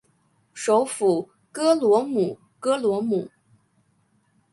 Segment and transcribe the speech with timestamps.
[0.51, 3.29] 首府戈罗姆戈罗姆。